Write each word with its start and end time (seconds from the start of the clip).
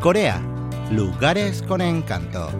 Corea, 0.00 0.40
lugares 0.92 1.60
con 1.60 1.80
encanto. 1.80 2.52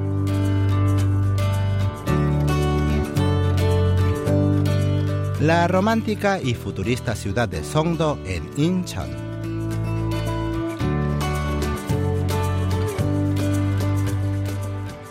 La 5.41 5.69
romántica 5.69 6.41
y 6.43 6.55
futurista 6.55 7.15
ciudad 7.15 7.49
de 7.49 7.63
Songdo 7.63 8.19
en 8.27 8.51
Incheon. 8.57 9.09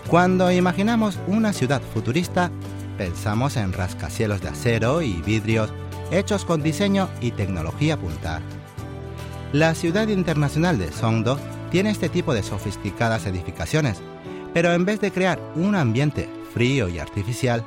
Cuando 0.09 0.51
imaginamos 0.51 1.17
una 1.27 1.53
ciudad 1.53 1.81
futurista, 1.93 2.51
pensamos 2.97 3.55
en 3.55 3.71
rascacielos 3.71 4.41
de 4.41 4.49
acero 4.49 5.01
y 5.01 5.13
vidrios 5.21 5.71
hechos 6.11 6.43
con 6.43 6.61
diseño 6.61 7.07
y 7.21 7.31
tecnología 7.31 7.95
punta. 7.95 8.41
La 9.53 9.73
ciudad 9.75 10.09
internacional 10.09 10.77
de 10.77 10.91
Songdo 10.91 11.39
tiene 11.71 11.89
este 11.89 12.09
tipo 12.09 12.33
de 12.33 12.43
sofisticadas 12.43 13.25
edificaciones, 13.25 14.01
pero 14.53 14.73
en 14.73 14.85
vez 14.85 14.99
de 15.01 15.11
crear 15.11 15.39
un 15.55 15.75
ambiente 15.75 16.29
frío 16.53 16.89
y 16.89 16.99
artificial, 16.99 17.63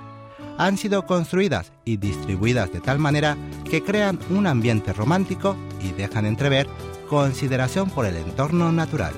han 0.58 0.76
sido 0.76 1.06
construidas 1.06 1.72
y 1.84 1.96
distribuidas 1.96 2.72
de 2.72 2.80
tal 2.80 2.98
manera 2.98 3.36
que 3.70 3.82
crean 3.82 4.18
un 4.30 4.46
ambiente 4.46 4.92
romántico 4.92 5.56
y 5.82 5.92
dejan 5.92 6.26
entrever 6.26 6.66
consideración 7.08 7.90
por 7.90 8.06
el 8.06 8.16
entorno 8.16 8.70
natural. 8.70 9.14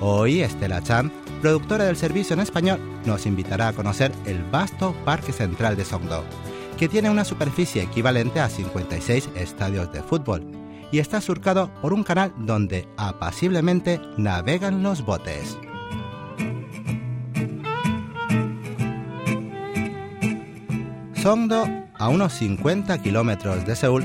Hoy 0.00 0.40
Estela 0.40 0.82
Chan, 0.82 1.10
productora 1.42 1.84
del 1.84 1.96
servicio 1.96 2.34
en 2.34 2.40
español, 2.40 2.80
nos 3.04 3.26
invitará 3.26 3.68
a 3.68 3.72
conocer 3.72 4.12
el 4.24 4.42
vasto 4.44 4.94
Parque 5.04 5.32
Central 5.32 5.76
de 5.76 5.84
Songdo, 5.84 6.24
que 6.78 6.88
tiene 6.88 7.10
una 7.10 7.24
superficie 7.24 7.82
equivalente 7.82 8.40
a 8.40 8.48
56 8.48 9.30
estadios 9.34 9.92
de 9.92 10.02
fútbol 10.02 10.59
y 10.92 10.98
está 10.98 11.20
surcado 11.20 11.70
por 11.80 11.92
un 11.92 12.02
canal 12.02 12.32
donde 12.38 12.88
apaciblemente 12.96 14.00
navegan 14.16 14.82
los 14.82 15.04
botes. 15.04 15.58
Songdo, 21.14 21.66
a 21.98 22.08
unos 22.08 22.32
50 22.32 23.02
kilómetros 23.02 23.66
de 23.66 23.76
Seúl, 23.76 24.04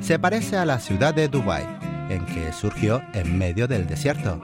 se 0.00 0.18
parece 0.18 0.56
a 0.56 0.64
la 0.64 0.80
ciudad 0.80 1.14
de 1.14 1.28
Dubái, 1.28 1.64
en 2.10 2.26
que 2.26 2.52
surgió 2.52 3.02
en 3.14 3.38
medio 3.38 3.68
del 3.68 3.86
desierto. 3.86 4.42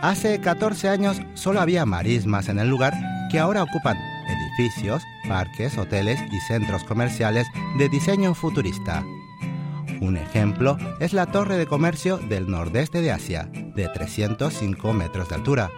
Hace 0.00 0.40
14 0.40 0.88
años 0.88 1.20
solo 1.34 1.60
había 1.60 1.84
marismas 1.84 2.48
en 2.48 2.58
el 2.58 2.70
lugar 2.70 2.94
que 3.30 3.38
ahora 3.38 3.62
ocupan 3.62 3.98
edificios, 4.30 5.02
parques, 5.28 5.76
hoteles 5.76 6.18
y 6.32 6.40
centros 6.40 6.84
comerciales 6.84 7.46
de 7.78 7.88
diseño 7.90 8.34
futurista. 8.34 9.04
Un 10.00 10.16
ejemplo 10.16 10.78
es 10.98 11.12
la 11.12 11.26
torre 11.26 11.58
de 11.58 11.66
comercio 11.66 12.16
del 12.16 12.50
nordeste 12.50 13.02
de 13.02 13.12
Asia, 13.12 13.50
de 13.52 13.88
305 13.88 14.92
metros 14.94 15.28
de 15.28 15.34
altura, 15.34 15.70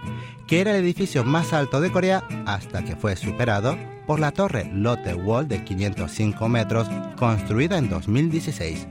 que 0.47 0.61
era 0.61 0.71
el 0.71 0.85
edificio 0.85 1.25
más 1.25 1.53
alto 1.53 1.81
de 1.81 1.91
Corea 1.91 2.23
hasta 2.47 2.85
que 2.85 2.95
fue 2.95 3.17
superado 3.17 3.77
por 4.07 4.21
la 4.21 4.31
torre 4.31 4.71
Lotte 4.73 5.15
Wall 5.15 5.49
de 5.49 5.65
505 5.65 6.49
metros, 6.49 6.89
construida 7.17 7.79
en 7.79 7.89
2016. 7.89 8.87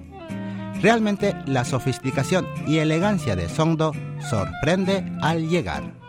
Realmente 0.82 1.36
la 1.46 1.64
sofisticación 1.64 2.48
y 2.68 2.80
elegancia 2.80 3.36
de 3.36 3.48
Songdo 3.48 3.94
sorprende 4.30 5.06
al 5.22 5.48
llegar. 5.48 6.01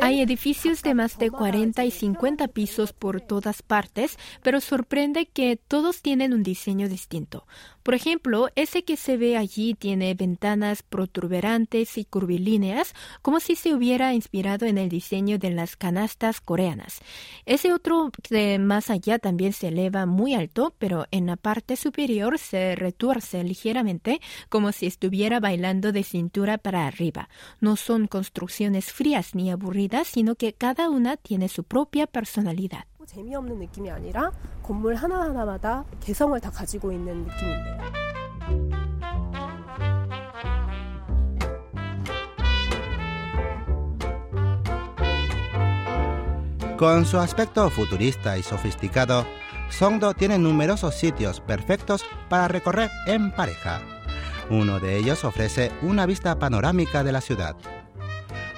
Hay 0.00 0.20
edificios 0.20 0.82
de 0.82 0.94
más 0.94 1.18
de 1.18 1.30
40 1.30 1.84
y 1.84 1.90
50 1.90 2.48
pisos 2.48 2.92
por 2.92 3.20
todas 3.20 3.62
partes, 3.62 4.18
pero 4.42 4.60
sorprende 4.60 5.26
que 5.26 5.56
todos 5.56 6.02
tienen 6.02 6.32
un 6.32 6.42
diseño 6.42 6.88
distinto. 6.88 7.46
Por 7.90 7.96
ejemplo, 7.96 8.50
ese 8.54 8.84
que 8.84 8.96
se 8.96 9.16
ve 9.16 9.36
allí 9.36 9.74
tiene 9.74 10.14
ventanas 10.14 10.84
protuberantes 10.84 11.98
y 11.98 12.04
curvilíneas, 12.04 12.94
como 13.20 13.40
si 13.40 13.56
se 13.56 13.74
hubiera 13.74 14.14
inspirado 14.14 14.66
en 14.66 14.78
el 14.78 14.88
diseño 14.88 15.38
de 15.38 15.50
las 15.50 15.74
canastas 15.74 16.40
coreanas. 16.40 17.00
Ese 17.46 17.72
otro 17.72 18.12
más 18.60 18.90
allá 18.90 19.18
también 19.18 19.52
se 19.52 19.66
eleva 19.66 20.06
muy 20.06 20.34
alto, 20.34 20.72
pero 20.78 21.06
en 21.10 21.26
la 21.26 21.34
parte 21.34 21.74
superior 21.74 22.38
se 22.38 22.76
retuerce 22.76 23.42
ligeramente, 23.42 24.20
como 24.48 24.70
si 24.70 24.86
estuviera 24.86 25.40
bailando 25.40 25.90
de 25.90 26.04
cintura 26.04 26.58
para 26.58 26.86
arriba. 26.86 27.28
No 27.58 27.74
son 27.74 28.06
construcciones 28.06 28.92
frías 28.92 29.34
ni 29.34 29.50
aburridas, 29.50 30.06
sino 30.06 30.36
que 30.36 30.52
cada 30.52 30.90
una 30.90 31.16
tiene 31.16 31.48
su 31.48 31.64
propia 31.64 32.06
personalidad. 32.06 32.84
재미없는 33.05 33.59
느낌이 33.59 33.91
아니라 33.91 34.31
건물 34.63 34.95
하나하나마다 34.95 35.85
개성을 35.99 36.39
다 36.39 36.49
가지고 36.49 36.91
있는 36.91 37.23
느낌인데요. 37.23 38.05
Con 46.77 47.05
su 47.05 47.17
aspecto 47.19 47.69
futurista 47.69 48.37
y 48.37 48.43
sofisticado, 48.43 49.25
Songdo 49.69 50.13
tiene 50.13 50.37
numerosos 50.37 50.95
sitios 50.95 51.39
perfectos 51.39 52.03
para 52.27 52.49
recorrer 52.49 52.89
en 53.07 53.31
pareja. 53.31 53.81
Uno 54.49 54.81
de 54.81 54.97
ellos 54.97 55.23
ofrece 55.23 55.71
una 55.81 56.05
vista 56.05 56.37
panorámica 56.37 57.03
de 57.03 57.13
la 57.13 57.21
ciudad. 57.21 57.55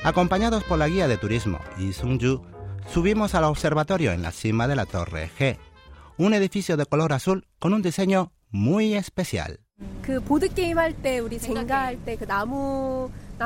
Acompañados 0.03 0.63
por 0.63 0.79
la 0.79 0.87
guía 0.87 1.07
de 1.07 1.17
turismo 1.17 1.59
Yi 1.77 1.93
Sung-ju, 1.93 2.41
subimos 2.88 3.34
al 3.34 3.44
observatorio 3.44 4.12
en 4.12 4.22
la 4.22 4.32
cima 4.32 4.68
de 4.68 4.76
la 4.76 4.86
Torre 4.86 5.30
G, 5.38 5.58
un 6.16 6.34
edificio 6.34 6.76
de 6.76 6.86
color 6.86 7.12
azul 7.12 7.46
con 7.58 7.72
un 7.72 7.82
diseño 7.82 8.32
muy 8.50 8.94
especial. 8.94 9.60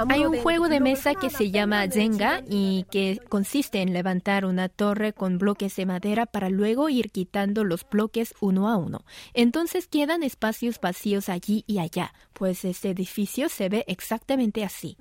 Hay 0.08 0.26
un 0.26 0.36
juego 0.38 0.68
de 0.68 0.80
mesa 0.80 1.14
que 1.14 1.30
se 1.30 1.50
llama 1.50 1.88
Jenga 1.88 2.42
y 2.48 2.84
que 2.90 3.18
consiste 3.28 3.80
en 3.80 3.92
levantar 3.92 4.44
una 4.44 4.68
torre 4.68 5.12
con 5.12 5.38
bloques 5.38 5.74
de 5.76 5.86
madera 5.86 6.26
para 6.26 6.50
luego 6.50 6.88
ir 6.88 7.10
quitando 7.10 7.64
los 7.64 7.88
bloques 7.88 8.34
uno 8.40 8.68
a 8.68 8.76
uno. 8.76 9.04
Entonces 9.32 9.86
quedan 9.86 10.22
espacios 10.22 10.80
vacíos 10.80 11.28
allí 11.28 11.64
y 11.66 11.78
allá, 11.78 12.12
pues 12.34 12.64
este 12.64 12.90
edificio 12.90 13.48
se 13.48 13.68
ve 13.68 13.84
exactamente 13.86 14.64
así. 14.64 14.96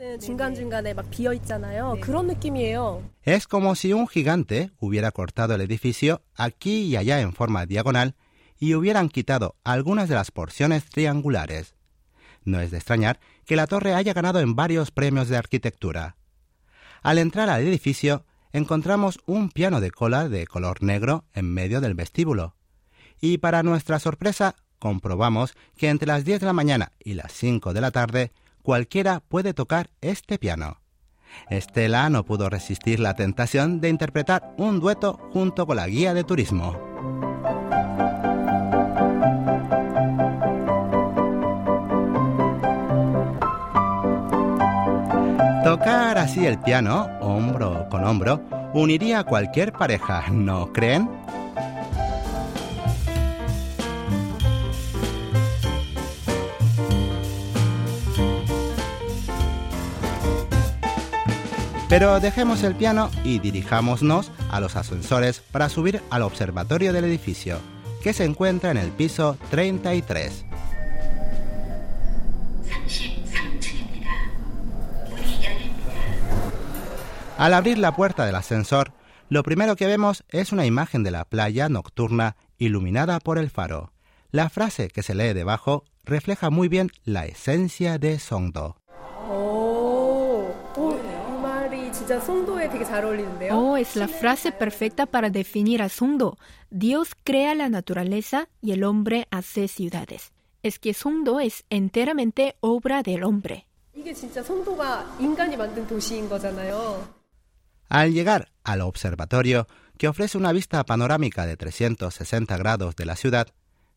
Es 3.23 3.47
como 3.47 3.75
si 3.75 3.93
un 3.93 4.07
gigante 4.07 4.71
hubiera 4.79 5.11
cortado 5.11 5.55
el 5.55 5.61
edificio 5.61 6.21
aquí 6.35 6.83
y 6.83 6.95
allá 6.95 7.19
en 7.19 7.33
forma 7.33 7.65
diagonal 7.65 8.15
y 8.57 8.75
hubieran 8.75 9.09
quitado 9.09 9.55
algunas 9.63 10.07
de 10.07 10.15
las 10.15 10.31
porciones 10.31 10.85
triangulares. 10.85 11.75
No 12.45 12.61
es 12.61 12.71
de 12.71 12.77
extrañar 12.77 13.19
que 13.45 13.55
la 13.55 13.67
torre 13.67 13.93
haya 13.93 14.13
ganado 14.13 14.39
en 14.39 14.55
varios 14.55 14.91
premios 14.91 15.27
de 15.27 15.37
arquitectura. 15.37 16.15
Al 17.01 17.17
entrar 17.17 17.49
al 17.49 17.61
edificio, 17.61 18.25
encontramos 18.53 19.19
un 19.25 19.49
piano 19.49 19.81
de 19.81 19.91
cola 19.91 20.29
de 20.29 20.47
color 20.47 20.81
negro 20.81 21.25
en 21.33 21.53
medio 21.53 21.81
del 21.81 21.95
vestíbulo. 21.95 22.55
Y 23.19 23.39
para 23.39 23.63
nuestra 23.63 23.99
sorpresa, 23.99 24.55
comprobamos 24.79 25.55
que 25.75 25.89
entre 25.89 26.07
las 26.07 26.23
10 26.23 26.39
de 26.41 26.45
la 26.45 26.53
mañana 26.53 26.91
y 26.99 27.15
las 27.15 27.31
5 27.33 27.73
de 27.73 27.81
la 27.81 27.91
tarde, 27.91 28.31
cualquiera 28.61 29.19
puede 29.19 29.53
tocar 29.53 29.89
este 30.01 30.37
piano. 30.37 30.81
Estela 31.49 32.09
no 32.09 32.23
pudo 32.23 32.49
resistir 32.49 32.99
la 32.99 33.15
tentación 33.15 33.81
de 33.81 33.89
interpretar 33.89 34.53
un 34.57 34.79
dueto 34.79 35.19
junto 35.33 35.65
con 35.65 35.75
la 35.77 35.87
guía 35.87 36.13
de 36.13 36.23
turismo. 36.23 36.94
Tocar 45.75 46.17
así 46.17 46.45
el 46.45 46.57
piano, 46.57 47.09
hombro 47.19 47.89
con 47.89 48.05
hombro, 48.05 48.41
uniría 48.73 49.19
a 49.19 49.23
cualquier 49.25 49.73
pareja, 49.73 50.23
¿no 50.31 50.71
creen? 50.71 51.09
Pero 61.89 62.21
dejemos 62.21 62.63
el 62.63 62.75
piano 62.75 63.11
y 63.25 63.39
dirijámonos 63.39 64.31
a 64.49 64.61
los 64.61 64.77
ascensores 64.77 65.41
para 65.41 65.67
subir 65.67 66.01
al 66.09 66.21
observatorio 66.21 66.93
del 66.93 67.03
edificio, 67.03 67.59
que 68.01 68.13
se 68.13 68.23
encuentra 68.23 68.71
en 68.71 68.77
el 68.77 68.91
piso 68.91 69.37
33. 69.51 70.44
Al 77.37 77.53
abrir 77.53 77.77
la 77.77 77.93
puerta 77.93 78.25
del 78.25 78.35
ascensor, 78.35 78.93
lo 79.27 79.43
primero 79.43 79.75
que 79.75 79.87
vemos 79.87 80.23
es 80.29 80.53
una 80.53 80.65
imagen 80.65 81.03
de 81.03 81.11
la 81.11 81.25
playa 81.25 81.67
nocturna 81.67 82.37
iluminada 82.57 83.19
por 83.19 83.37
el 83.37 83.49
faro. 83.49 83.91
La 84.31 84.49
frase 84.49 84.87
que 84.87 85.03
se 85.03 85.15
lee 85.15 85.33
debajo 85.33 85.83
refleja 86.05 86.49
muy 86.49 86.69
bien 86.69 86.91
la 87.03 87.25
esencia 87.25 87.97
de 87.97 88.19
Songdo. 88.19 88.77
Oh, 93.51 93.77
es 93.77 93.95
la 93.97 94.07
frase 94.07 94.53
perfecta 94.53 95.05
para 95.05 95.29
definir 95.29 95.81
a 95.81 95.89
Songdo. 95.89 96.37
Dios 96.69 97.15
crea 97.21 97.53
la 97.53 97.67
naturaleza 97.67 98.47
y 98.61 98.71
el 98.71 98.85
hombre 98.85 99.27
hace 99.29 99.67
ciudades. 99.67 100.31
es 100.63 100.79
que 100.79 100.95
Songdo 100.95 101.39
es 101.39 101.63
enteramente 101.69 102.55
obra 102.59 103.03
del 103.03 103.23
hombre. 103.23 103.67
Al 107.88 108.12
llegar 108.12 108.52
al 108.62 108.82
observatorio, 108.82 109.66
que 109.98 110.08
ofrece 110.08 110.38
una 110.38 110.52
vista 110.52 110.84
panorámica 110.84 111.46
de 111.46 111.56
360 111.56 112.56
grados 112.56 112.96
de 112.96 113.04
la 113.04 113.16
ciudad, 113.16 113.48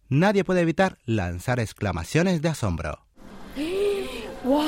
nadie 0.09 0.43
puede 0.43 0.61
evitar 0.61 0.97
lanzar 1.05 1.59
exclamaciones 1.59 2.41
de 2.41 2.49
asombro. 2.49 2.99
와, 4.43 4.65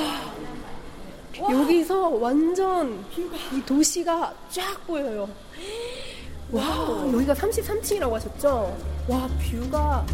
여기서 1.52 2.08
완전 2.10 3.06
이 3.52 3.62
도시가 3.66 4.34
쫙 4.50 4.88
보여요. 4.88 5.28
와, 6.52 6.64
여기가 7.12 7.34
33층이라고 7.34 8.12
하셨죠? 8.14 8.78
와, 9.10 9.28
뷰가 9.28 10.06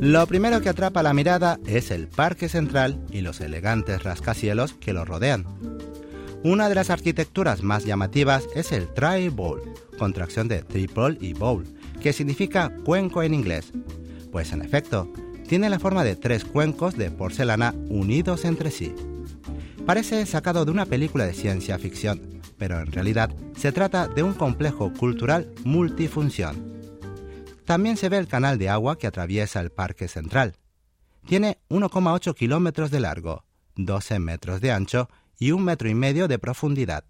Lo 0.00 0.26
primero 0.26 0.62
que 0.62 0.70
atrapa 0.70 1.02
la 1.02 1.12
mirada 1.12 1.60
es 1.66 1.90
el 1.90 2.08
parque 2.08 2.48
central 2.48 3.04
y 3.10 3.20
los 3.20 3.42
elegantes 3.42 4.02
rascacielos 4.02 4.72
que 4.72 4.94
lo 4.94 5.04
rodean. 5.04 5.44
Una 6.42 6.70
de 6.70 6.74
las 6.74 6.88
arquitecturas 6.88 7.62
más 7.62 7.84
llamativas 7.84 8.48
es 8.54 8.72
el 8.72 8.88
Tri-Bowl, 8.88 9.60
contracción 9.98 10.48
de 10.48 10.62
triple 10.62 11.18
y 11.20 11.34
bowl, 11.34 11.66
que 12.00 12.14
significa 12.14 12.72
cuenco 12.82 13.22
en 13.22 13.34
inglés. 13.34 13.74
Pues 14.32 14.54
en 14.54 14.62
efecto, 14.62 15.12
tiene 15.46 15.68
la 15.68 15.78
forma 15.78 16.02
de 16.02 16.16
tres 16.16 16.46
cuencos 16.46 16.96
de 16.96 17.10
porcelana 17.10 17.74
unidos 17.90 18.46
entre 18.46 18.70
sí. 18.70 18.94
Parece 19.84 20.24
sacado 20.24 20.64
de 20.64 20.70
una 20.70 20.86
película 20.86 21.26
de 21.26 21.34
ciencia 21.34 21.78
ficción, 21.78 22.40
pero 22.56 22.80
en 22.80 22.90
realidad 22.90 23.34
se 23.54 23.70
trata 23.70 24.08
de 24.08 24.22
un 24.22 24.32
complejo 24.32 24.94
cultural 24.94 25.52
multifunción. 25.64 26.79
También 27.70 27.96
se 27.96 28.08
ve 28.08 28.16
el 28.16 28.26
canal 28.26 28.58
de 28.58 28.68
agua 28.68 28.98
que 28.98 29.06
atraviesa 29.06 29.60
el 29.60 29.70
Parque 29.70 30.08
Central. 30.08 30.56
Tiene 31.28 31.58
1,8 31.68 32.34
kilómetros 32.34 32.90
de 32.90 32.98
largo, 32.98 33.44
12 33.76 34.18
metros 34.18 34.60
de 34.60 34.72
ancho 34.72 35.08
y 35.38 35.52
un 35.52 35.62
metro 35.62 35.88
y 35.88 35.94
medio 35.94 36.26
de 36.26 36.40
profundidad. 36.40 37.04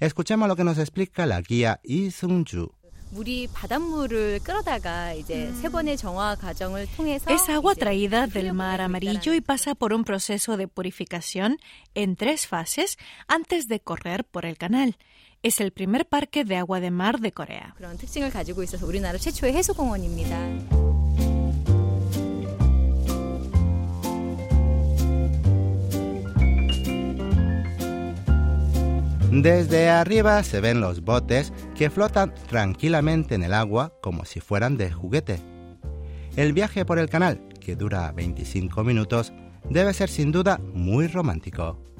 Escuchemos 0.00 0.48
lo 0.48 0.56
que 0.56 0.64
nos 0.64 0.78
explica 0.78 1.26
la 1.26 1.42
guía 1.42 1.78
Lee 1.84 2.10
Sung-ju. 2.10 2.72
Es 7.28 7.48
agua 7.50 7.74
traída 7.74 8.26
del 8.26 8.54
mar 8.54 8.80
amarillo 8.80 9.34
y 9.34 9.42
pasa 9.42 9.74
por 9.74 9.92
un 9.92 10.04
proceso 10.04 10.56
de 10.56 10.68
purificación 10.68 11.58
en 11.94 12.16
tres 12.16 12.46
fases 12.46 12.96
antes 13.28 13.68
de 13.68 13.80
correr 13.80 14.24
por 14.24 14.46
el 14.46 14.56
canal. 14.56 14.96
Es 15.44 15.60
el 15.60 15.72
primer 15.72 16.06
parque 16.06 16.44
de 16.44 16.56
agua 16.56 16.78
de 16.78 16.92
mar 16.92 17.18
de 17.18 17.32
Corea. 17.32 17.74
Desde 29.32 29.88
arriba 29.88 30.44
se 30.44 30.60
ven 30.60 30.80
los 30.80 31.00
botes 31.02 31.52
que 31.74 31.90
flotan 31.90 32.32
tranquilamente 32.46 33.34
en 33.34 33.42
el 33.42 33.52
agua 33.52 33.92
como 34.00 34.24
si 34.24 34.38
fueran 34.38 34.76
de 34.76 34.92
juguete. 34.92 35.40
El 36.36 36.52
viaje 36.52 36.84
por 36.84 37.00
el 37.00 37.08
canal, 37.08 37.48
que 37.58 37.74
dura 37.74 38.12
25 38.12 38.84
minutos, 38.84 39.32
debe 39.68 39.92
ser 39.92 40.08
sin 40.08 40.30
duda 40.30 40.60
muy 40.72 41.08
romántico. 41.08 41.91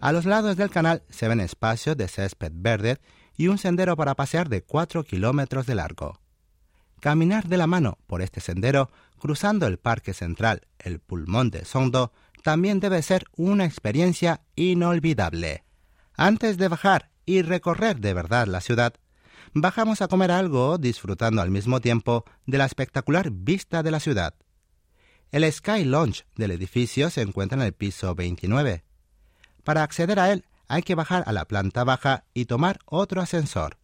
A 0.00 0.12
los 0.12 0.26
lados 0.26 0.56
del 0.56 0.70
canal 0.70 1.02
se 1.08 1.26
ven 1.26 1.40
espacios 1.40 1.96
de 1.96 2.06
césped 2.06 2.52
verde 2.54 2.98
y 3.36 3.48
un 3.48 3.58
sendero 3.58 3.96
para 3.96 4.14
pasear 4.14 4.48
de 4.48 4.62
4 4.62 5.02
kilómetros 5.02 5.66
de 5.66 5.74
largo. 5.74 6.20
Caminar 7.00 7.48
de 7.48 7.56
la 7.56 7.66
mano 7.66 7.98
por 8.06 8.22
este 8.22 8.40
sendero, 8.40 8.90
cruzando 9.18 9.66
el 9.66 9.78
parque 9.78 10.14
central, 10.14 10.68
el 10.78 11.00
pulmón 11.00 11.50
de 11.50 11.64
Songdo, 11.64 12.12
también 12.44 12.78
debe 12.78 13.02
ser 13.02 13.24
una 13.36 13.64
experiencia 13.64 14.42
inolvidable. 14.54 15.64
Antes 16.14 16.58
de 16.58 16.68
bajar 16.68 17.10
y 17.26 17.42
recorrer 17.42 17.98
de 17.98 18.14
verdad 18.14 18.46
la 18.46 18.60
ciudad, 18.60 18.94
bajamos 19.52 20.00
a 20.00 20.08
comer 20.08 20.30
algo 20.30 20.78
disfrutando 20.78 21.42
al 21.42 21.50
mismo 21.50 21.80
tiempo 21.80 22.24
de 22.46 22.58
la 22.58 22.66
espectacular 22.66 23.30
vista 23.32 23.82
de 23.82 23.90
la 23.90 24.00
ciudad. 24.00 24.34
El 25.32 25.50
Sky 25.52 25.84
Lounge 25.84 26.24
del 26.36 26.52
edificio 26.52 27.10
se 27.10 27.22
encuentra 27.22 27.58
en 27.58 27.66
el 27.66 27.72
piso 27.72 28.14
29. 28.14 28.84
Para 29.67 29.83
acceder 29.83 30.19
a 30.19 30.31
él 30.31 30.45
hay 30.67 30.83
que 30.83 30.95
bajar 30.95 31.23
a 31.25 31.31
la 31.31 31.45
planta 31.45 31.83
baja 31.83 32.23
y 32.33 32.45
tomar 32.45 32.79
otro 32.85 33.21
ascensor. 33.21 33.77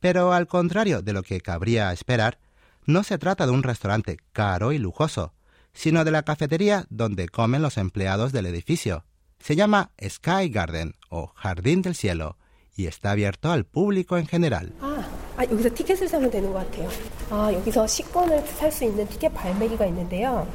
Pero 0.00 0.32
al 0.32 0.46
contrario 0.46 1.02
de 1.02 1.12
lo 1.12 1.22
que 1.22 1.40
cabría 1.40 1.92
esperar, 1.92 2.38
no 2.84 3.02
se 3.02 3.18
trata 3.18 3.46
de 3.46 3.52
un 3.52 3.62
restaurante 3.62 4.18
caro 4.32 4.72
y 4.72 4.78
lujoso, 4.78 5.32
sino 5.72 6.04
de 6.04 6.10
la 6.10 6.22
cafetería 6.22 6.86
donde 6.88 7.28
comen 7.28 7.62
los 7.62 7.76
empleados 7.76 8.32
del 8.32 8.46
edificio. 8.46 9.04
Se 9.40 9.56
llama 9.56 9.90
Sky 10.02 10.48
Garden 10.48 10.94
o 11.08 11.32
Jardín 11.34 11.82
del 11.82 11.94
Cielo 11.94 12.36
y 12.76 12.86
está 12.86 13.12
abierto 13.12 13.50
al 13.50 13.64
público 13.64 14.16
en 14.18 14.26
general. 14.26 14.72
아, 14.80 15.04
아 15.36 15.44
여기서 15.44 15.74
티켓을 15.74 16.08
사면 16.08 16.30
되는 16.30 16.52
것 16.52 16.58
같아요. 16.60 16.88
아, 17.30 17.52
여기서 17.52 17.86
식권을 17.86 18.40
살 18.46 18.70
수 18.70 18.84
있는 18.84 19.06
티켓 19.08 19.32
발매기가 19.34 19.86
있는데요. 19.86 20.46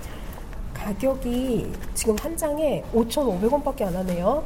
가격이 0.85 1.71
지금 1.93 2.15
한 2.17 2.35
장에 2.35 2.83
5,500원밖에 2.93 3.83
안 3.83 3.95
하네요. 3.95 4.43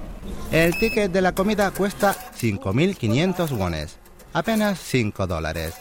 El 0.52 0.72
ticket 0.80 1.12
de 1.12 1.22
la 1.22 1.32
comida 1.32 1.72
cuesta 1.72 2.14
5.500 2.36 3.52
wones, 3.58 3.98
apenas 4.34 4.80
5 4.80 5.28
dólares. 5.28 5.76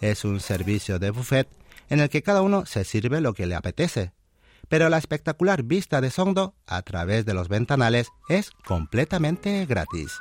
Es 0.00 0.24
un 0.24 0.40
servicio 0.40 0.98
de 0.98 1.10
buffet 1.10 1.48
en 1.88 2.00
el 2.00 2.08
que 2.08 2.22
cada 2.22 2.42
uno 2.42 2.64
se 2.66 2.84
sirve 2.84 3.20
lo 3.20 3.34
que 3.34 3.46
le 3.46 3.54
apetece, 3.54 4.12
pero 4.68 4.88
la 4.88 4.98
espectacular 4.98 5.62
vista 5.62 6.00
de 6.00 6.10
Songdo 6.10 6.54
a 6.66 6.82
través 6.82 7.26
de 7.26 7.34
los 7.34 7.48
ventanales 7.48 8.08
es 8.28 8.50
completamente 8.66 9.66
gratis. 9.66 10.12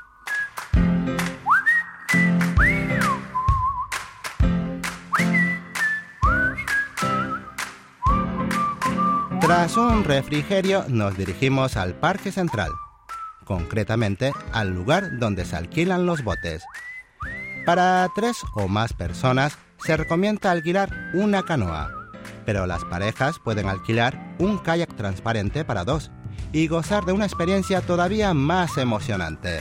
Tras 9.55 9.77
un 9.77 10.03
refrigerio 10.03 10.85
nos 10.89 11.17
dirigimos 11.17 11.77
al 11.77 11.95
Parque 11.95 12.33
Central, 12.33 12.73
concretamente 13.45 14.33
al 14.53 14.75
lugar 14.75 15.21
donde 15.21 15.45
se 15.45 15.55
alquilan 15.55 16.07
los 16.07 16.25
botes. 16.25 16.65
Para 17.65 18.09
tres 18.17 18.39
o 18.57 18.67
más 18.67 18.93
personas 18.95 19.57
se 19.79 19.97
recomienda 19.97 20.51
alquilar 20.51 20.91
una 21.15 21.45
canoa, 21.45 21.89
pero 22.45 22.67
las 22.67 22.85
parejas 22.87 23.37
pueden 23.45 23.69
alquilar 23.69 24.35
un 24.41 24.59
kayak 24.59 24.97
transparente 24.97 25.65
para 25.65 25.85
dos 25.85 26.11
y 26.53 26.67
gozar 26.67 27.05
de 27.05 27.13
una 27.13 27.27
experiencia 27.27 27.81
todavía 27.81 28.35
más 28.35 28.77
emocionante. 28.77 29.61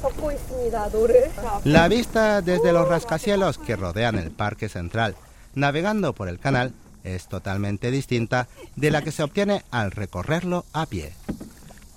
덮고 0.00 0.32
있습니다. 0.32 0.88
노를. 0.90 1.30
La 1.64 1.88
vista 1.88 2.42
desde 2.42 2.72
los 2.72 2.88
rascacielos 2.88 3.58
que 3.58 3.76
rodean 3.76 4.16
el 4.18 4.30
Parque 4.30 4.68
Central, 4.68 5.16
navegando 5.54 6.12
por 6.12 6.28
el 6.28 6.38
canal, 6.38 6.72
es 7.04 7.28
totalmente 7.28 7.90
distinta 7.90 8.48
de 8.76 8.90
la 8.90 9.02
que 9.02 9.12
se 9.12 9.22
obtiene 9.22 9.64
al 9.70 9.90
recorrerlo 9.90 10.64
a 10.72 10.86
pie. 10.86 11.12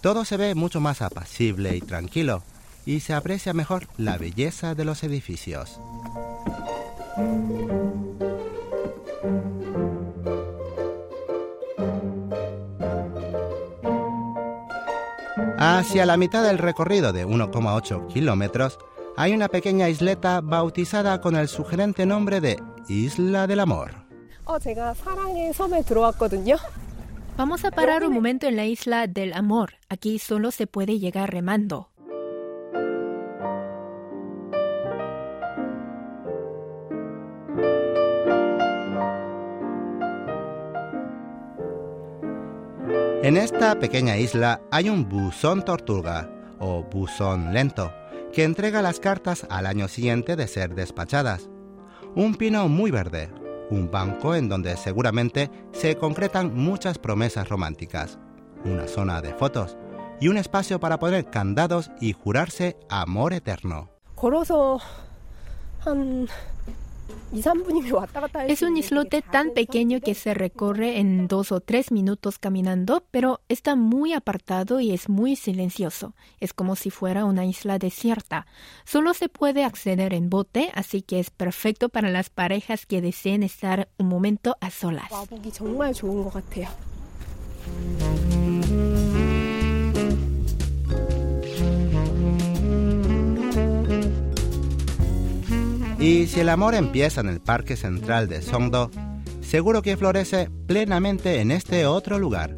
Todo 0.01 0.25
se 0.25 0.37
ve 0.37 0.55
mucho 0.55 0.79
más 0.79 1.01
apacible 1.01 1.75
y 1.75 1.81
tranquilo, 1.81 2.43
y 2.85 2.99
se 2.99 3.13
aprecia 3.13 3.53
mejor 3.53 3.87
la 3.97 4.17
belleza 4.17 4.75
de 4.75 4.85
los 4.85 5.03
edificios. 5.03 5.79
Hacia 15.80 16.04
la 16.04 16.18
mitad 16.18 16.44
del 16.44 16.58
recorrido 16.58 17.10
de 17.14 17.26
1,8 17.26 18.06
kilómetros 18.08 18.78
hay 19.16 19.32
una 19.32 19.48
pequeña 19.48 19.88
isleta 19.88 20.42
bautizada 20.42 21.22
con 21.22 21.36
el 21.36 21.48
sugerente 21.48 22.04
nombre 22.04 22.42
de 22.42 22.62
Isla 22.86 23.46
del 23.46 23.60
Amor. 23.60 23.92
Vamos 27.38 27.64
a 27.64 27.70
parar 27.70 28.04
un 28.04 28.12
momento 28.12 28.46
en 28.46 28.56
la 28.56 28.66
Isla 28.66 29.06
del 29.06 29.32
Amor. 29.32 29.76
Aquí 29.88 30.18
solo 30.18 30.50
se 30.50 30.66
puede 30.66 30.98
llegar 30.98 31.32
remando. 31.32 31.89
En 43.30 43.36
esta 43.36 43.78
pequeña 43.78 44.16
isla 44.16 44.60
hay 44.72 44.90
un 44.90 45.08
buzón 45.08 45.64
tortuga 45.64 46.28
o 46.58 46.82
buzón 46.82 47.52
lento 47.52 47.92
que 48.32 48.42
entrega 48.42 48.82
las 48.82 48.98
cartas 48.98 49.46
al 49.48 49.66
año 49.66 49.86
siguiente 49.86 50.34
de 50.34 50.48
ser 50.48 50.74
despachadas. 50.74 51.48
Un 52.16 52.34
pino 52.34 52.66
muy 52.68 52.90
verde, 52.90 53.30
un 53.70 53.88
banco 53.88 54.34
en 54.34 54.48
donde 54.48 54.76
seguramente 54.76 55.48
se 55.70 55.94
concretan 55.94 56.56
muchas 56.56 56.98
promesas 56.98 57.48
románticas, 57.48 58.18
una 58.64 58.88
zona 58.88 59.22
de 59.22 59.32
fotos 59.32 59.76
y 60.20 60.26
un 60.26 60.36
espacio 60.36 60.80
para 60.80 60.98
poner 60.98 61.30
candados 61.30 61.92
y 62.00 62.14
jurarse 62.14 62.78
amor 62.88 63.32
eterno. 63.32 63.90
Es 68.48 68.62
un 68.62 68.76
islote 68.76 69.22
tan 69.22 69.50
pequeño 69.50 70.00
que 70.00 70.14
se 70.14 70.34
recorre 70.34 70.98
en 70.98 71.28
dos 71.28 71.52
o 71.52 71.60
tres 71.60 71.92
minutos 71.92 72.38
caminando, 72.38 73.04
pero 73.10 73.40
está 73.48 73.76
muy 73.76 74.12
apartado 74.12 74.80
y 74.80 74.92
es 74.92 75.08
muy 75.08 75.36
silencioso. 75.36 76.14
Es 76.40 76.52
como 76.52 76.76
si 76.76 76.90
fuera 76.90 77.24
una 77.24 77.44
isla 77.44 77.78
desierta. 77.78 78.46
Solo 78.84 79.14
se 79.14 79.28
puede 79.28 79.64
acceder 79.64 80.12
en 80.12 80.30
bote, 80.30 80.70
así 80.74 81.02
que 81.02 81.20
es 81.20 81.30
perfecto 81.30 81.88
para 81.88 82.10
las 82.10 82.30
parejas 82.30 82.86
que 82.86 83.00
deseen 83.00 83.42
estar 83.42 83.88
un 83.98 84.08
momento 84.08 84.56
a 84.60 84.70
solas. 84.70 85.10
Y 96.00 96.28
si 96.28 96.40
el 96.40 96.48
amor 96.48 96.74
empieza 96.74 97.20
en 97.20 97.28
el 97.28 97.42
Parque 97.42 97.76
Central 97.76 98.26
de 98.26 98.40
Songdo, 98.40 98.90
seguro 99.42 99.82
que 99.82 99.98
florece 99.98 100.48
plenamente 100.66 101.42
en 101.42 101.50
este 101.50 101.84
otro 101.84 102.18
lugar. 102.18 102.56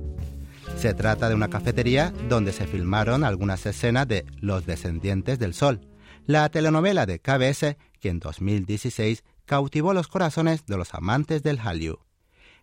Se 0.76 0.94
trata 0.94 1.28
de 1.28 1.34
una 1.34 1.50
cafetería 1.50 2.12
donde 2.28 2.52
se 2.52 2.68
filmaron 2.68 3.24
algunas 3.24 3.66
escenas 3.66 4.06
de 4.06 4.24
Los 4.38 4.64
Descendientes 4.64 5.40
del 5.40 5.54
Sol, 5.54 5.80
la 6.24 6.48
telenovela 6.50 7.04
de 7.04 7.18
KBS 7.18 7.76
que 7.98 8.10
en 8.10 8.20
2016 8.20 9.24
cautivó 9.44 9.92
los 9.92 10.06
corazones 10.06 10.64
de 10.66 10.76
los 10.76 10.94
amantes 10.94 11.42
del 11.42 11.58
Hallyu. 11.58 11.98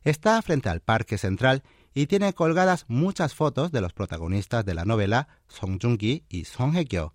Está 0.03 0.41
frente 0.41 0.69
al 0.69 0.79
Parque 0.79 1.17
Central 1.17 1.61
y 1.93 2.07
tiene 2.07 2.31
colgadas 2.31 2.85
muchas 2.87 3.33
fotos 3.35 3.73
de 3.73 3.81
los 3.81 3.91
protagonistas 3.91 4.63
de 4.63 4.75
la 4.75 4.85
novela 4.85 5.27
Song 5.49 5.77
Joong-ki 5.77 6.23
y 6.29 6.45
Song 6.45 6.73
Hye-kyo, 6.73 7.13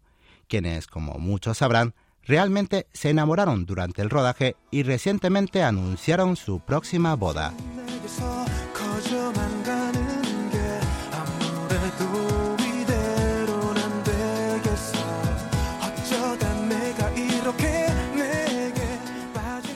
quienes, 0.49 0.87
como 0.87 1.14
muchos 1.14 1.56
sabrán, 1.59 1.94
realmente 2.26 2.87
se 2.93 3.11
enamoraron 3.11 3.66
durante 3.66 4.02
el 4.02 4.11
rodaje 4.11 4.57
y 4.71 4.83
recientemente 4.83 5.62
anunciaron 5.62 6.37
su 6.37 6.61
próxima 6.61 7.14
boda. 7.16 7.52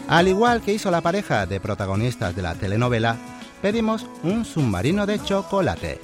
Al 0.09 0.26
igual 0.26 0.62
que 0.62 0.73
hizo 0.73 0.90
la 0.90 1.02
pareja 1.02 1.45
de 1.45 1.61
protagonistas 1.61 2.35
de 2.35 2.40
la 2.40 2.55
telenovela, 2.55 3.17
pedimos 3.61 4.07
un 4.23 4.47
submarino 4.47 5.05
de 5.05 5.23
chocolate. 5.23 6.00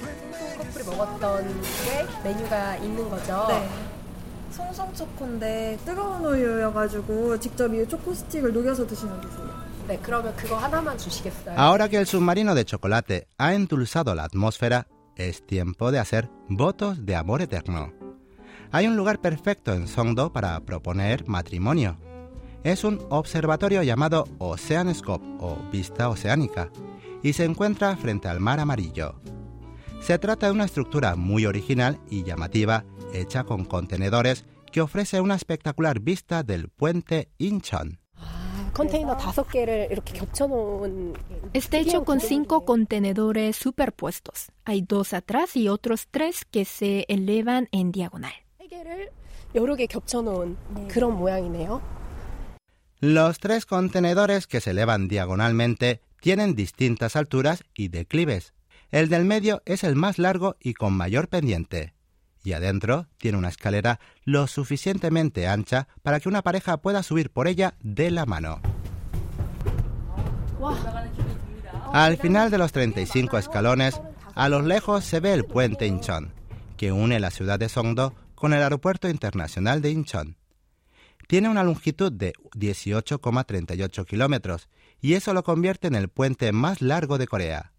Ahora 11.57 11.89
que 11.89 11.97
el 11.97 12.07
submarino 12.07 12.55
de 12.55 12.65
chocolate 12.65 13.27
ha 13.37 13.53
endulzado 13.53 14.15
la 14.15 14.23
atmósfera, 14.23 14.87
es 15.15 15.45
tiempo 15.45 15.91
de 15.91 15.99
hacer 15.99 16.29
votos 16.49 17.05
de 17.05 17.15
amor 17.15 17.41
eterno. 17.41 17.93
Hay 18.71 18.87
un 18.87 18.97
lugar 18.97 19.21
perfecto 19.21 19.73
en 19.73 19.87
Songdo 19.87 20.33
para 20.33 20.59
proponer 20.61 21.27
matrimonio. 21.27 21.97
Es 22.63 22.83
un 22.83 22.99
observatorio 23.09 23.83
llamado 23.83 24.25
Oceanscope 24.39 25.25
o 25.39 25.57
Vista 25.71 26.09
Oceánica 26.09 26.71
y 27.21 27.33
se 27.33 27.45
encuentra 27.45 27.95
frente 27.95 28.27
al 28.27 28.39
mar 28.39 28.59
amarillo. 28.59 29.21
Se 30.01 30.19
trata 30.19 30.47
de 30.47 30.51
una 30.51 30.65
estructura 30.65 31.15
muy 31.15 31.45
original 31.45 31.99
y 32.09 32.23
llamativa 32.23 32.85
hecha 33.19 33.43
con 33.43 33.65
contenedores 33.65 34.45
que 34.71 34.81
ofrece 34.81 35.21
una 35.21 35.35
espectacular 35.35 35.99
vista 35.99 36.43
del 36.43 36.69
puente 36.69 37.29
Incheon. 37.37 37.99
Está 41.53 41.77
hecho 41.77 42.03
con 42.03 42.19
cinco 42.19 42.65
contenedores 42.65 43.55
superpuestos. 43.55 44.51
Hay 44.65 44.81
dos 44.81 45.13
atrás 45.13 45.55
y 45.55 45.69
otros 45.69 46.07
tres 46.11 46.43
que 46.43 46.65
se 46.65 47.05
elevan 47.07 47.69
en 47.71 47.93
diagonal. 47.93 48.33
Los 52.99 53.39
tres 53.39 53.65
contenedores 53.65 54.45
que 54.47 54.59
se 54.59 54.71
elevan 54.71 55.07
diagonalmente 55.07 56.01
tienen 56.19 56.53
distintas 56.53 57.15
alturas 57.15 57.63
y 57.73 57.87
declives. 57.87 58.53
El 58.91 59.07
del 59.07 59.23
medio 59.23 59.61
es 59.65 59.85
el 59.85 59.95
más 59.95 60.19
largo 60.19 60.57
y 60.59 60.73
con 60.73 60.91
mayor 60.93 61.29
pendiente 61.29 61.94
y 62.45 62.53
adentro 62.53 63.07
tiene 63.17 63.37
una 63.37 63.49
escalera 63.49 63.99
lo 64.23 64.47
suficientemente 64.47 65.47
ancha 65.47 65.87
para 66.03 66.19
que 66.19 66.29
una 66.29 66.43
pareja 66.43 66.77
pueda 66.77 67.03
subir 67.03 67.31
por 67.31 67.47
ella 67.47 67.73
de 67.81 68.11
la 68.11 68.25
mano. 68.25 68.61
Al 71.91 72.17
final 72.17 72.51
de 72.51 72.57
los 72.57 72.71
35 72.71 73.37
escalones, 73.37 73.99
a 74.35 74.49
lo 74.49 74.61
lejos 74.61 75.03
se 75.05 75.19
ve 75.19 75.33
el 75.33 75.45
puente 75.45 75.87
Incheon, 75.87 76.33
que 76.77 76.91
une 76.91 77.19
la 77.19 77.31
ciudad 77.31 77.57
de 77.57 77.69
Songdo 77.69 78.13
con 78.35 78.53
el 78.53 78.61
aeropuerto 78.61 79.09
internacional 79.09 79.81
de 79.81 79.91
Incheon. 79.91 80.37
Tiene 81.27 81.49
una 81.49 81.63
longitud 81.63 82.11
de 82.11 82.33
18,38 82.55 84.05
kilómetros 84.05 84.69
y 85.01 85.13
eso 85.13 85.33
lo 85.33 85.43
convierte 85.43 85.87
en 85.87 85.95
el 85.95 86.09
puente 86.09 86.51
más 86.51 86.81
largo 86.81 87.17
de 87.17 87.27
Corea. 87.27 87.71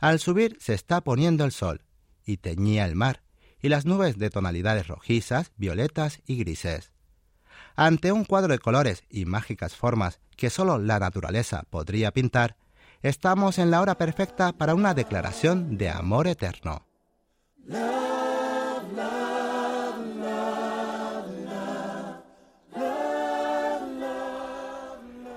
Al 0.00 0.18
subir 0.18 0.56
se 0.60 0.74
está 0.74 1.02
poniendo 1.02 1.44
el 1.44 1.52
sol 1.52 1.82
y 2.24 2.38
teñía 2.38 2.84
el 2.86 2.96
mar, 2.96 3.22
y 3.60 3.68
las 3.68 3.86
nubes 3.86 4.18
de 4.18 4.30
tonalidades 4.30 4.88
rojizas, 4.88 5.52
violetas 5.56 6.20
y 6.26 6.36
grises. 6.36 6.92
Ante 7.74 8.12
un 8.12 8.24
cuadro 8.24 8.52
de 8.52 8.58
colores 8.58 9.04
y 9.10 9.26
mágicas 9.26 9.74
formas 9.74 10.20
que 10.36 10.50
solo 10.50 10.78
la 10.78 10.98
naturaleza 10.98 11.64
podría 11.68 12.10
pintar, 12.10 12.56
estamos 13.02 13.58
en 13.58 13.70
la 13.70 13.80
hora 13.80 13.96
perfecta 13.96 14.52
para 14.52 14.74
una 14.74 14.94
declaración 14.94 15.76
de 15.76 15.90
amor 15.90 16.26
eterno. 16.26 16.86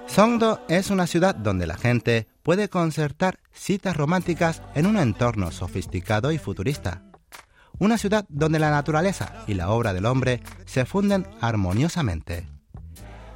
Songdo 0.07 0.61
es 0.67 0.89
una 0.89 1.07
ciudad 1.07 1.35
donde 1.35 1.67
la 1.67 1.77
gente 1.77 2.27
puede 2.41 2.67
concertar 2.67 3.39
citas 3.51 3.95
románticas 3.95 4.61
en 4.75 4.85
un 4.85 4.97
entorno 4.97 5.51
sofisticado 5.51 6.31
y 6.31 6.37
futurista 6.37 7.08
una 7.79 7.97
ciudad 7.97 8.25
donde 8.29 8.59
la 8.59 8.69
naturaleza 8.69 9.43
y 9.47 9.55
la 9.55 9.69
obra 9.69 9.93
del 9.93 10.05
hombre 10.05 10.41
se 10.65 10.85
funden 10.85 11.25
armoniosamente. 11.41 12.47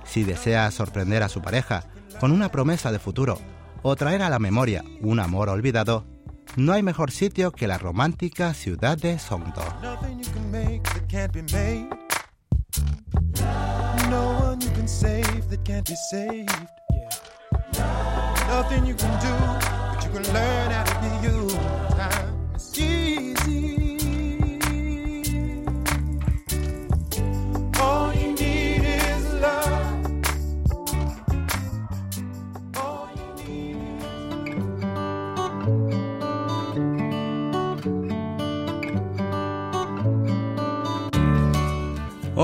Si 0.06 0.24
desea 0.24 0.70
sorprender 0.72 1.24
a 1.24 1.30
su 1.30 1.42
pareja 1.42 1.86
con 2.20 2.32
una 2.32 2.50
promesa 2.50 2.92
de 2.92 3.00
futuro 3.00 3.40
o 3.82 3.96
traer 3.96 4.22
a 4.22 4.30
la 4.30 4.40
memoria 4.40 4.84
un 5.02 5.20
amor 5.20 5.50
olvidado, 5.50 6.06
no 6.56 6.74
hay 6.74 6.84
mejor 6.84 7.12
sitio 7.12 7.52
que 7.52 7.68
la 7.68 7.78
romántica 7.78 8.54
ciudad 8.54 8.98
de 8.98 9.18
Songdo. 9.18 9.64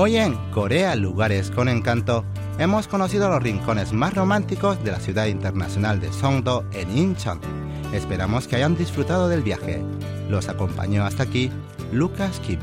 Hoy 0.02 0.16
en 0.16 0.34
Corea 0.50 0.96
Lugares 0.96 1.50
con 1.50 1.68
Encanto 1.68 2.24
hemos 2.58 2.88
conocido 2.88 3.28
los 3.28 3.42
rincones 3.42 3.92
más 3.92 4.14
románticos 4.14 4.82
de 4.82 4.92
la 4.92 4.98
ciudad 4.98 5.26
internacional 5.26 6.00
de 6.00 6.10
Songdo 6.10 6.64
en 6.72 6.96
Incheon. 6.96 7.38
Esperamos 7.92 8.48
que 8.48 8.56
hayan 8.56 8.78
disfrutado 8.78 9.28
del 9.28 9.42
viaje. 9.42 9.84
Los 10.30 10.48
acompañó 10.48 11.04
hasta 11.04 11.24
aquí 11.24 11.50
Lucas 11.92 12.40
Kim. 12.40 12.60